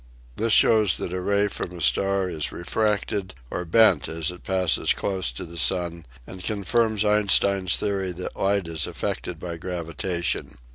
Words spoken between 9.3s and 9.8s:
by